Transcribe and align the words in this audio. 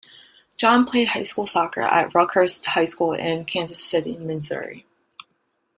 John 0.57 0.85
played 0.87 1.09
high 1.09 1.21
school 1.21 1.45
soccer 1.45 1.83
at 1.83 2.11
Rockhurst 2.13 2.65
High 2.65 2.85
School 2.85 3.13
in 3.13 3.45
Kansas 3.45 3.85
City, 3.85 4.17
Missouri. 4.17 4.87